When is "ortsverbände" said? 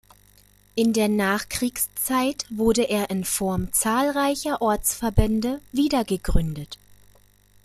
4.59-5.61